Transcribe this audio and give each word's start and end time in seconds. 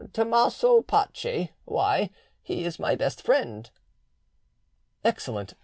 "Tommaso 0.13 0.81
Pace; 0.81 1.49
why, 1.65 2.09
he 2.41 2.63
is 2.65 2.79
my 2.79 2.95
best 2.95 3.21
friend." 3.21 3.69
"Excellent. 5.05 5.53